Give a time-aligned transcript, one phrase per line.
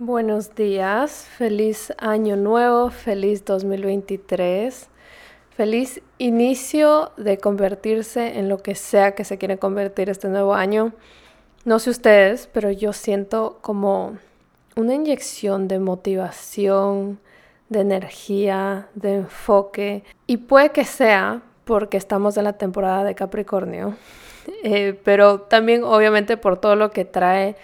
[0.00, 4.88] Buenos días, feliz año nuevo, feliz 2023,
[5.50, 10.92] feliz inicio de convertirse en lo que sea que se quiere convertir este nuevo año.
[11.64, 14.18] No sé ustedes, pero yo siento como
[14.76, 17.18] una inyección de motivación,
[17.68, 23.96] de energía, de enfoque, y puede que sea porque estamos en la temporada de Capricornio,
[24.62, 27.56] eh, pero también obviamente por todo lo que trae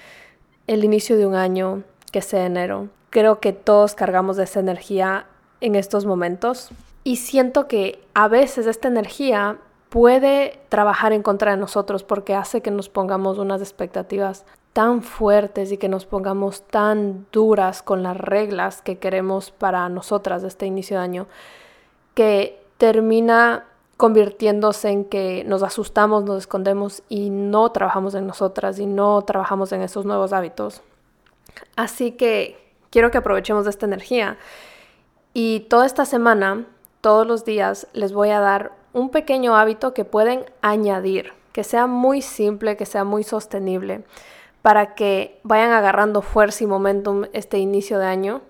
[0.66, 2.90] el inicio de un año que sea enero.
[3.10, 5.26] Creo que todos cargamos de esa energía
[5.60, 6.68] en estos momentos
[7.02, 12.60] y siento que a veces esta energía puede trabajar en contra de nosotros porque hace
[12.60, 18.16] que nos pongamos unas expectativas tan fuertes y que nos pongamos tan duras con las
[18.16, 21.26] reglas que queremos para nosotras de este inicio de año
[22.14, 23.64] que termina
[23.96, 29.72] convirtiéndose en que nos asustamos, nos escondemos y no trabajamos en nosotras y no trabajamos
[29.72, 30.80] en esos nuevos hábitos.
[31.76, 32.58] Así que
[32.90, 34.38] quiero que aprovechemos de esta energía.
[35.32, 36.66] Y toda esta semana,
[37.00, 41.86] todos los días, les voy a dar un pequeño hábito que pueden añadir, que sea
[41.86, 44.04] muy simple, que sea muy sostenible,
[44.62, 48.42] para que vayan agarrando fuerza y momentum este inicio de año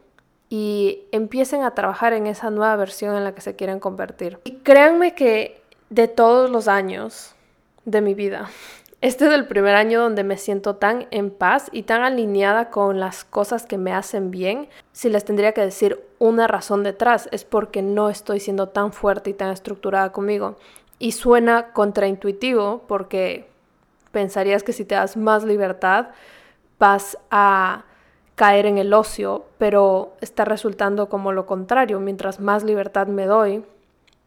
[0.50, 4.38] y empiecen a trabajar en esa nueva versión en la que se quieren convertir.
[4.44, 7.34] Y créanme que de todos los años
[7.84, 8.50] de mi vida,
[9.04, 13.00] este es el primer año donde me siento tan en paz y tan alineada con
[13.00, 14.70] las cosas que me hacen bien.
[14.92, 19.28] Si les tendría que decir una razón detrás, es porque no estoy siendo tan fuerte
[19.28, 20.56] y tan estructurada conmigo.
[20.98, 23.46] Y suena contraintuitivo porque
[24.10, 26.06] pensarías que si te das más libertad
[26.78, 27.84] vas a
[28.36, 32.00] caer en el ocio, pero está resultando como lo contrario.
[32.00, 33.66] Mientras más libertad me doy,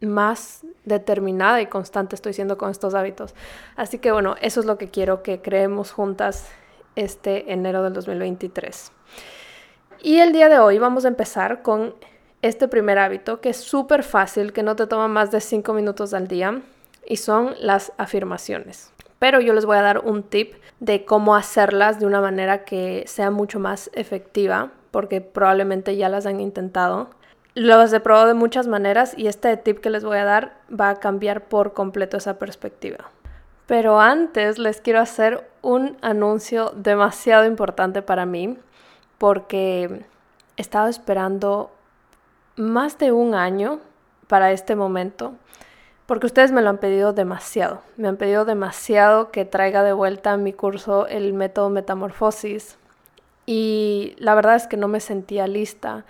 [0.02, 3.34] más determinada y constante estoy siendo con estos hábitos.
[3.76, 6.50] Así que bueno, eso es lo que quiero que creemos juntas
[6.96, 8.92] este enero del 2023.
[10.02, 11.96] Y el día de hoy vamos a empezar con
[12.42, 16.14] este primer hábito que es súper fácil, que no te toma más de 5 minutos
[16.14, 16.62] al día
[17.06, 18.92] y son las afirmaciones.
[19.20, 23.04] Pero yo les voy a dar un tip de cómo hacerlas de una manera que
[23.08, 27.10] sea mucho más efectiva, porque probablemente ya las han intentado
[27.58, 30.90] los he probado de muchas maneras y este tip que les voy a dar va
[30.90, 33.10] a cambiar por completo esa perspectiva.
[33.66, 38.58] Pero antes les quiero hacer un anuncio demasiado importante para mí
[39.18, 40.06] porque
[40.56, 41.72] he estado esperando
[42.56, 43.80] más de un año
[44.28, 45.34] para este momento
[46.06, 47.82] porque ustedes me lo han pedido demasiado.
[47.98, 52.78] Me han pedido demasiado que traiga de vuelta mi curso el método metamorfosis
[53.46, 56.06] y la verdad es que no me sentía lista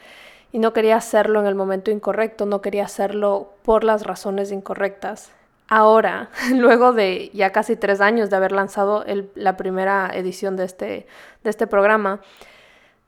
[0.52, 5.32] y no quería hacerlo en el momento incorrecto, no quería hacerlo por las razones incorrectas.
[5.68, 9.06] Ahora, luego de ya casi tres años de haber lanzado
[9.36, 11.08] la primera edición de este,
[11.44, 12.22] de este programa,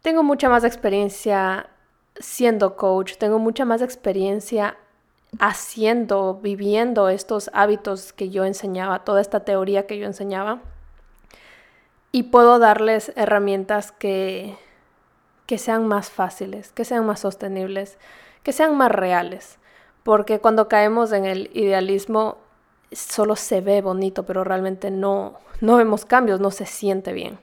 [0.02, 1.70] tengo mucha más experiencia
[2.20, 4.78] siendo coach, tengo mucha más experiencia
[5.40, 10.62] haciendo, viviendo estos hábitos que yo enseñaba, toda esta teoría que yo enseñaba.
[12.12, 14.58] Y puedo darles herramientas que
[15.50, 17.98] que sean más fáciles, que sean más sostenibles,
[18.44, 19.58] que sean más reales.
[20.04, 22.38] Porque cuando caemos en el idealismo
[22.92, 27.40] solo se ve bonito, pero realmente no, no vemos cambios, no se siente bien.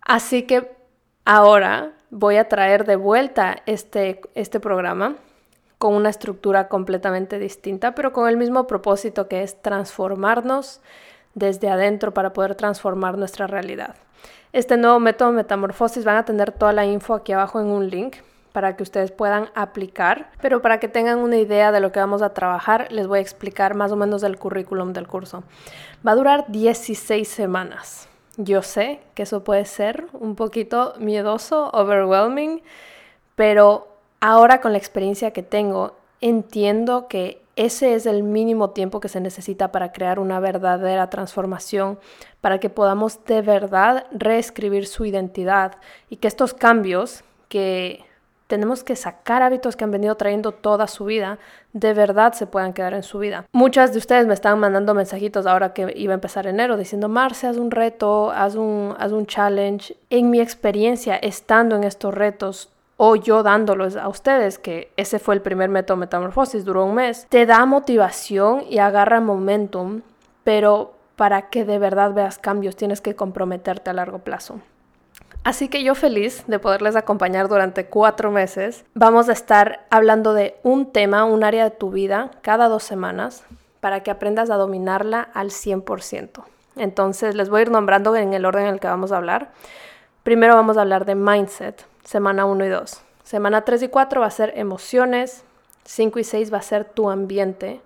[0.00, 0.76] Así que
[1.24, 5.16] ahora voy a traer de vuelta este, este programa
[5.78, 10.82] con una estructura completamente distinta, pero con el mismo propósito que es transformarnos
[11.34, 13.96] desde adentro para poder transformar nuestra realidad.
[14.52, 18.16] Este nuevo método Metamorfosis van a tener toda la info aquí abajo en un link
[18.52, 22.22] para que ustedes puedan aplicar, pero para que tengan una idea de lo que vamos
[22.22, 25.44] a trabajar, les voy a explicar más o menos el currículum del curso.
[26.06, 28.08] Va a durar 16 semanas.
[28.38, 32.62] Yo sé que eso puede ser un poquito miedoso, overwhelming,
[33.34, 33.88] pero
[34.20, 39.20] ahora con la experiencia que tengo, entiendo que ese es el mínimo tiempo que se
[39.20, 41.98] necesita para crear una verdadera transformación,
[42.40, 45.72] para que podamos de verdad reescribir su identidad
[46.08, 48.04] y que estos cambios que
[48.46, 51.40] tenemos que sacar hábitos que han venido trayendo toda su vida,
[51.72, 53.44] de verdad se puedan quedar en su vida.
[53.50, 57.48] Muchas de ustedes me están mandando mensajitos ahora que iba a empezar enero diciendo, Marce,
[57.48, 59.96] haz un reto, haz un, haz un challenge.
[60.10, 65.36] En mi experiencia, estando en estos retos, o yo dándolos a ustedes, que ese fue
[65.36, 70.02] el primer método metamorfosis, duró un mes, te da motivación y agarra momentum,
[70.44, 74.60] pero para que de verdad veas cambios tienes que comprometerte a largo plazo.
[75.44, 78.84] Así que yo feliz de poderles acompañar durante cuatro meses.
[78.94, 83.44] Vamos a estar hablando de un tema, un área de tu vida, cada dos semanas,
[83.80, 86.42] para que aprendas a dominarla al 100%.
[86.76, 89.52] Entonces les voy a ir nombrando en el orden en el que vamos a hablar.
[90.24, 93.02] Primero vamos a hablar de mindset, semana 1 y 2.
[93.22, 95.44] Semana 3 y 4 va a ser emociones,
[95.84, 97.82] 5 y 6 va a ser tu ambiente,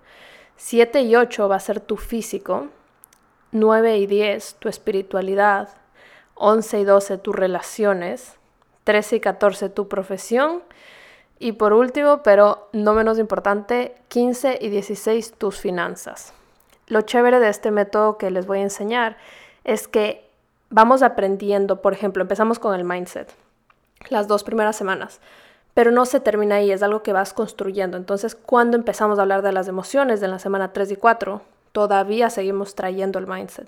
[0.55, 2.69] 7 y 8 va a ser tu físico,
[3.51, 5.67] 9 y 10 tu espiritualidad,
[6.35, 8.37] 11 y 12 tus relaciones,
[8.85, 10.63] 13 y 14 tu profesión
[11.37, 16.33] y por último, pero no menos importante, 15 y 16 tus finanzas.
[16.87, 19.17] Lo chévere de este método que les voy a enseñar
[19.65, 20.29] es que
[20.69, 23.42] vamos aprendiendo, por ejemplo, empezamos con el mindset
[24.09, 25.19] las dos primeras semanas,
[25.73, 27.97] pero no se termina ahí, es algo que vas construyendo.
[27.97, 31.41] Entonces, cuando empezamos a hablar de las emociones de la semana 3 y 4,
[31.71, 33.67] todavía seguimos trayendo el mindset.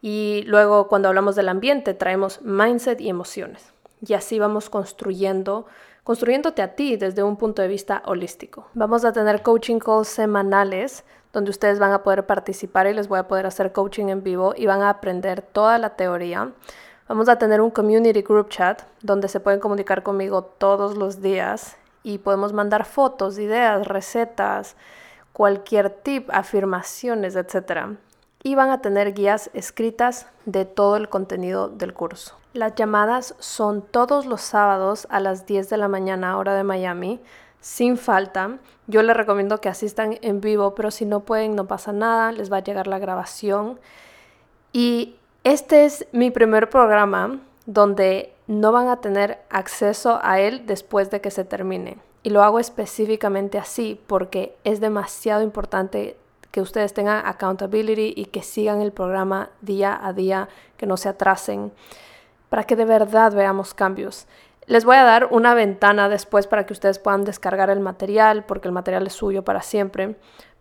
[0.00, 3.72] Y luego cuando hablamos del ambiente, traemos mindset y emociones.
[4.06, 5.66] Y así vamos construyendo,
[6.04, 8.68] construyéndote a ti desde un punto de vista holístico.
[8.74, 13.18] Vamos a tener coaching calls semanales donde ustedes van a poder participar y les voy
[13.18, 16.52] a poder hacer coaching en vivo y van a aprender toda la teoría.
[17.08, 21.78] Vamos a tener un community group chat donde se pueden comunicar conmigo todos los días
[22.02, 24.76] y podemos mandar fotos, ideas, recetas,
[25.32, 27.96] cualquier tip, afirmaciones, etc.
[28.42, 32.36] Y van a tener guías escritas de todo el contenido del curso.
[32.52, 37.22] Las llamadas son todos los sábados a las 10 de la mañana hora de Miami
[37.62, 38.58] sin falta.
[38.86, 42.52] Yo les recomiendo que asistan en vivo, pero si no pueden, no pasa nada, les
[42.52, 43.80] va a llegar la grabación.
[44.74, 51.10] Y este es mi primer programa donde no van a tener acceso a él después
[51.10, 51.98] de que se termine.
[52.22, 56.16] Y lo hago específicamente así porque es demasiado importante
[56.50, 61.08] que ustedes tengan accountability y que sigan el programa día a día, que no se
[61.08, 61.72] atrasen,
[62.48, 64.26] para que de verdad veamos cambios.
[64.66, 68.68] Les voy a dar una ventana después para que ustedes puedan descargar el material, porque
[68.68, 70.16] el material es suyo para siempre,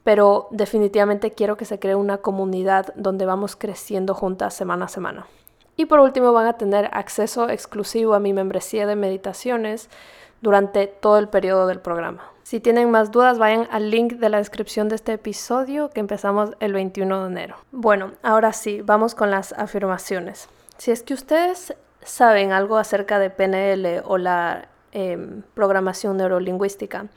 [0.07, 5.27] pero definitivamente quiero que se cree una comunidad donde vamos creciendo juntas semana a semana.
[5.75, 9.89] Y por último van a tener acceso exclusivo a mi membresía de meditaciones
[10.39, 12.23] durante todo el periodo del programa.
[12.43, 16.51] Si tienen más dudas, vayan al link de la descripción de este episodio que empezamos
[16.61, 17.57] el 21 de enero.
[17.73, 20.47] Bueno, ahora sí, vamos con las afirmaciones.
[20.77, 27.07] Si es que ustedes saben algo acerca de PNL o la em, programación neurolingüística,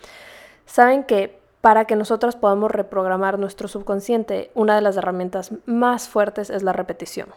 [0.66, 6.48] saben que para que nosotros podamos reprogramar nuestro subconsciente, una de las herramientas más fuertes
[6.48, 7.28] es la repetición.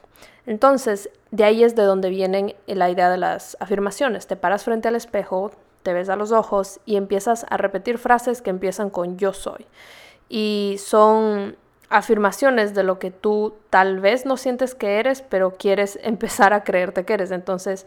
[0.46, 4.28] Entonces, de ahí es de donde viene la idea de las afirmaciones.
[4.28, 5.52] Te paras frente al espejo,
[5.84, 9.66] te ves a los ojos y empiezas a repetir frases que empiezan con yo soy.
[10.30, 11.58] Y son
[11.90, 16.64] afirmaciones de lo que tú tal vez no sientes que eres, pero quieres empezar a
[16.64, 17.31] creerte que eres.
[17.31, 17.86] Entonces,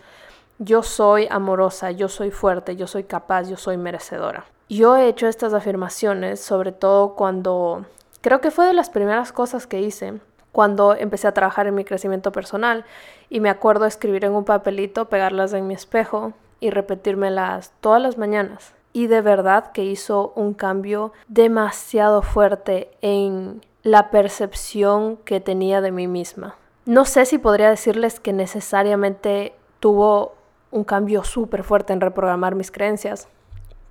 [0.59, 4.44] yo soy amorosa, yo soy fuerte, yo soy capaz, yo soy merecedora.
[4.69, 7.87] Yo he hecho estas afirmaciones sobre todo cuando,
[8.21, 10.15] creo que fue de las primeras cosas que hice,
[10.51, 12.85] cuando empecé a trabajar en mi crecimiento personal
[13.29, 18.19] y me acuerdo escribir en un papelito, pegarlas en mi espejo y repetírmelas todas las
[18.19, 18.75] mañanas.
[18.93, 25.93] Y de verdad que hizo un cambio demasiado fuerte en la percepción que tenía de
[25.93, 26.57] mí misma.
[26.87, 30.35] No sé si podría decirles que necesariamente tuvo
[30.71, 33.29] un cambio súper fuerte en reprogramar mis creencias,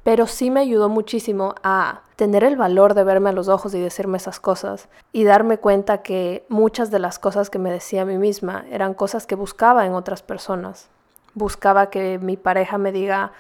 [0.06, 3.80] pero sí me ayudó muchísimo a tener el valor de verme a los ojos y
[3.80, 8.06] decirme esas cosas y darme cuenta que muchas de las cosas que me decía a
[8.06, 10.90] mí misma eran cosas que buscaba en otras personas.
[11.34, 13.32] Buscaba que mi pareja me diga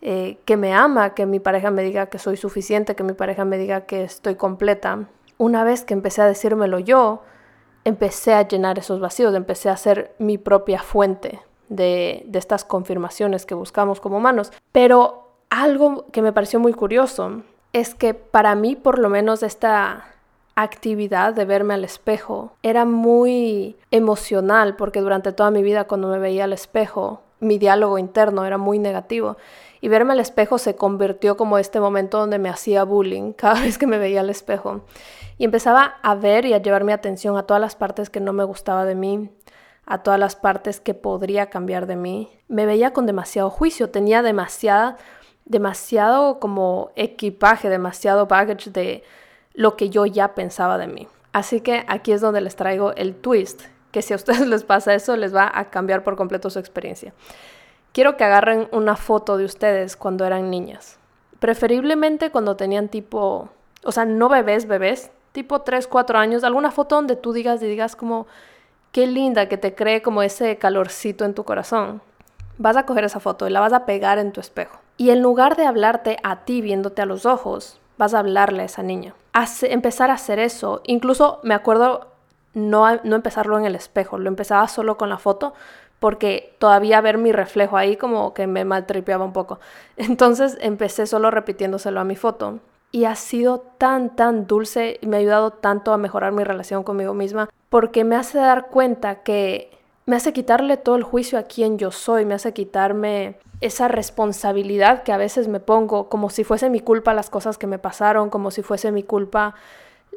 [0.00, 3.44] eh, que me ama, que mi pareja me diga que soy suficiente, que mi pareja
[3.44, 5.08] me diga que estoy completa
[5.38, 7.24] una vez que empecé a decírmelo yo,
[7.82, 13.44] empecé a llenar esos vacíos, empecé a ser mi propia fuente de, de estas confirmaciones
[13.44, 14.52] que buscamos como humanos.
[14.70, 20.06] Pero algo que me pareció muy curioso es que para mí por lo menos esta
[20.54, 26.18] actividad de verme al espejo era muy emocional porque durante toda mi vida cuando me
[26.18, 29.36] veía al espejo mi diálogo interno era muy negativo
[29.82, 33.76] y verme al espejo se convirtió como este momento donde me hacía bullying cada vez
[33.76, 34.80] que me veía al espejo
[35.38, 38.32] y empezaba a ver y a llevar mi atención a todas las partes que no
[38.32, 39.30] me gustaba de mí,
[39.84, 42.30] a todas las partes que podría cambiar de mí.
[42.48, 44.96] Me veía con demasiado juicio, tenía demasiada,
[45.46, 49.02] demasiado como equipaje, demasiado baggage de
[49.54, 51.08] lo que yo ya pensaba de mí.
[51.32, 53.62] Así que aquí es donde les traigo el twist,
[53.92, 57.14] que si a ustedes les pasa eso, les va a cambiar por completo su experiencia.
[57.92, 60.98] Quiero que agarren una foto de ustedes cuando eran niñas.
[61.38, 63.48] Preferiblemente cuando tenían tipo,
[63.84, 67.66] o sea, no bebés, bebés, tipo 3, 4 años, alguna foto donde tú digas y
[67.66, 68.26] digas como,
[68.92, 72.02] qué linda, que te cree como ese calorcito en tu corazón.
[72.58, 74.78] Vas a coger esa foto y la vas a pegar en tu espejo.
[74.96, 78.66] Y en lugar de hablarte a ti viéndote a los ojos, vas a hablarle a
[78.66, 79.14] esa niña.
[79.62, 80.80] empezar a hacer eso.
[80.84, 82.08] Incluso me acuerdo
[82.54, 85.52] no, no empezarlo en el espejo, lo empezaba solo con la foto,
[85.98, 89.60] porque todavía ver mi reflejo ahí como que me maltripeaba un poco.
[89.96, 92.60] Entonces empecé solo repitiéndoselo a mi foto.
[92.92, 96.82] Y ha sido tan, tan dulce y me ha ayudado tanto a mejorar mi relación
[96.82, 99.75] conmigo misma porque me hace dar cuenta que
[100.06, 105.02] me hace quitarle todo el juicio a quien yo soy, me hace quitarme esa responsabilidad
[105.02, 108.30] que a veces me pongo como si fuese mi culpa las cosas que me pasaron,
[108.30, 109.54] como si fuese mi culpa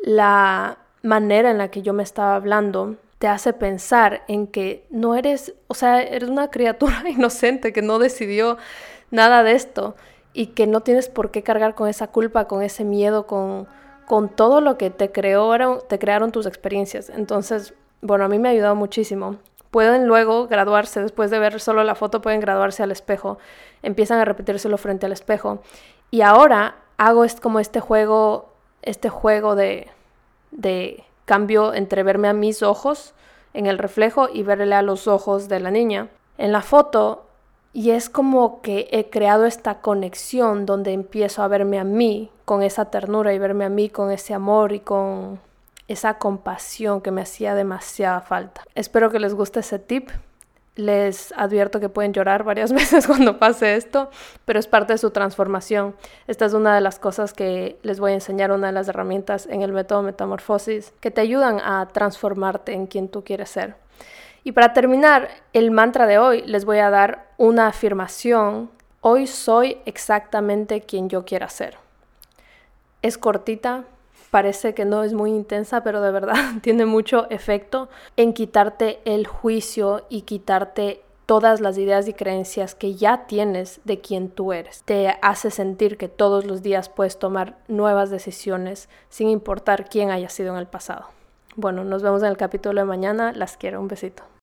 [0.04, 5.16] la manera en la que yo me estaba hablando te hace pensar en que no
[5.16, 8.58] eres, o sea, eres una criatura inocente que no decidió
[9.12, 9.96] nada de esto
[10.34, 13.68] y que no tienes por qué cargar con esa culpa, con ese miedo, con,
[14.08, 17.10] con todo lo que te, creó, te crearon tus experiencias.
[17.10, 19.38] Entonces, bueno, a mí me ha ayudado muchísimo.
[19.72, 23.38] Pueden luego graduarse, después de ver solo la foto, pueden graduarse al espejo,
[23.84, 25.62] empiezan a repetírselo frente al espejo.
[26.12, 28.50] Y ahora hago es como este juego,
[28.82, 29.88] este juego de,
[30.52, 33.14] de cambio entre verme a mis ojos
[33.54, 36.08] en el reflejo y verle a los ojos de la niña
[36.38, 37.26] en la foto
[37.74, 42.64] y es como que he creado esta conexión donde empiezo a verme a mí con
[42.64, 45.40] esa ternura y verme a mí con ese amor y con
[45.90, 48.62] esa compasión que me hacía demasiada falta.
[48.76, 50.10] Espero que les guste ese tip.
[50.76, 54.10] Les advierto que pueden llorar varias veces cuando pase esto,
[54.46, 55.96] pero es parte de su transformación.
[56.28, 59.48] Esta es una de las cosas que les voy a enseñar, una de las herramientas
[59.48, 63.76] en el método Metamorfosis, que te ayudan a transformarte en quien tú quieres ser.
[64.44, 68.70] Y para terminar el mantra de hoy, les voy a dar una afirmación.
[69.02, 71.78] Hoy soy exactamente quien yo quiera ser.
[73.02, 73.86] Es cortita,
[74.32, 79.28] parece que no es muy intensa, pero de verdad tiene mucho efecto en quitarte el
[79.28, 84.82] juicio y quitarte todas las ideas y creencias que ya tienes de quien tú eres.
[84.84, 90.30] Te hace sentir que todos los días puedes tomar nuevas decisiones sin importar quién haya
[90.30, 91.06] sido en el pasado.
[91.56, 93.32] Bueno, nos vemos en el capítulo de mañana.
[93.32, 93.80] Las quiero.
[93.80, 94.24] Un besito.